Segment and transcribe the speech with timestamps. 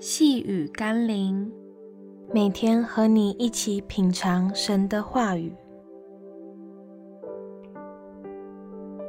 [0.00, 1.50] 细雨甘霖，
[2.32, 5.52] 每天和你一起品尝神的话语。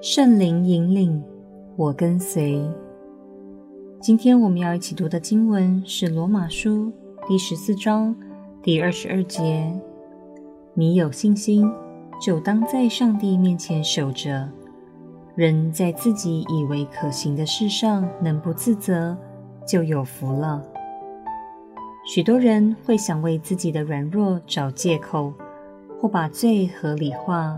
[0.01, 1.23] 圣灵引领，
[1.75, 2.67] 我跟随。
[4.01, 6.87] 今天我们要一起读的经文是《罗马书》
[7.27, 8.15] 第十四章
[8.63, 9.71] 第二十二节
[10.73, 11.71] ：“你有信心，
[12.19, 14.49] 就当在上帝面前守着。
[15.35, 19.15] 人在自己以为可行的事上能不自责，
[19.67, 20.65] 就有福了。”
[22.11, 25.31] 许多人会想为自己的软弱找借口，
[26.01, 27.55] 或把罪合理化，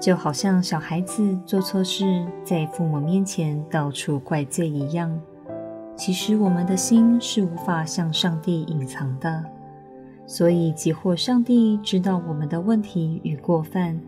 [0.00, 5.20] 就好像小孩子做错事，在父母面前到处怪罪一样。
[5.94, 9.44] 其实我们的心是无法向上帝隐藏的，
[10.26, 14.00] 所以即或上帝知道我们的问题与过犯，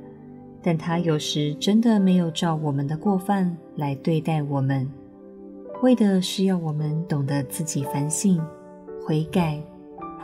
[0.63, 4.91] 但他有时真的没有照我们的过犯来对待我们，
[5.83, 8.41] 为的是要我们懂得自己反省。
[9.07, 9.57] 悔改、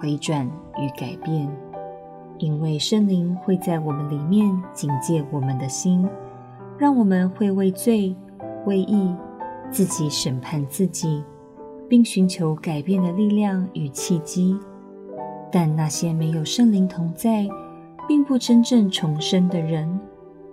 [0.00, 0.44] 回转
[0.76, 1.48] 与改变，
[2.38, 6.04] 因为圣灵会在我们里面警戒我们的心，
[6.76, 8.12] 让我们会为罪、
[8.66, 9.14] 为义，
[9.70, 11.22] 自己审判自己，
[11.88, 14.58] 并寻求改变的力量与契机。
[15.52, 17.46] 但那些没有圣灵同在，
[18.08, 20.00] 并不真正重生的人，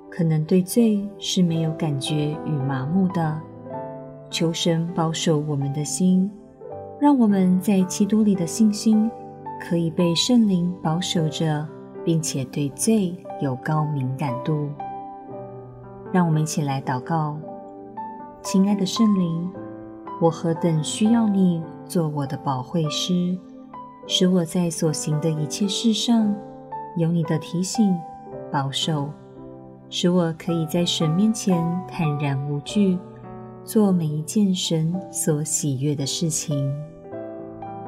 [0.07, 3.41] 可能对罪是没有感觉与麻木的。
[4.29, 6.29] 求神保守我们的心。
[6.99, 9.09] 让我们在基督里的信心
[9.59, 11.65] 可以被圣灵保守着，
[12.03, 14.69] 并且对罪有高敏感度。
[16.11, 17.37] 让我们一起来祷告：
[18.41, 19.49] 亲爱的圣灵，
[20.19, 23.37] 我何等需要你做我的保惠师，
[24.05, 26.35] 使我在所行的一切事上
[26.97, 27.97] 有你的提醒、
[28.51, 29.09] 保守，
[29.89, 32.99] 使我可以在神面前坦然无惧。
[33.69, 36.57] 做每一件神所喜悦的事情，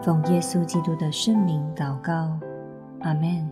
[0.04, 2.38] 奉耶稣基督的圣名祷告，
[3.00, 3.50] 阿门。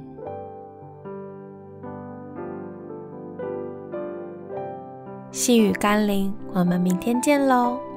[5.32, 7.89] 细雨甘霖，我们明天见喽。